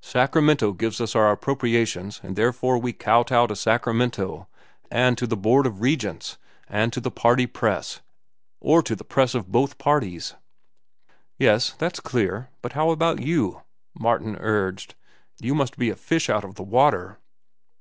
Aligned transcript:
Sacramento 0.00 0.72
gives 0.72 1.00
us 1.00 1.16
our 1.16 1.32
appropriations 1.32 2.20
and 2.22 2.36
therefore 2.36 2.78
we 2.78 2.92
kowtow 2.92 3.48
to 3.48 3.56
Sacramento, 3.56 4.46
and 4.92 5.18
to 5.18 5.26
the 5.26 5.36
Board 5.36 5.66
of 5.66 5.80
Regents, 5.80 6.38
and 6.68 6.92
to 6.92 7.00
the 7.00 7.10
party 7.10 7.48
press, 7.48 8.00
or 8.60 8.80
to 8.80 8.94
the 8.94 9.02
press 9.02 9.34
of 9.34 9.50
both 9.50 9.78
parties." 9.78 10.36
"Yes, 11.36 11.72
that's 11.72 11.98
clear; 11.98 12.48
but 12.60 12.74
how 12.74 12.90
about 12.90 13.22
you?" 13.22 13.62
Martin 13.98 14.36
urged. 14.38 14.94
"You 15.40 15.52
must 15.52 15.76
be 15.76 15.90
a 15.90 15.96
fish 15.96 16.30
out 16.30 16.44
of 16.44 16.54
the 16.54 16.62
water." 16.62 17.18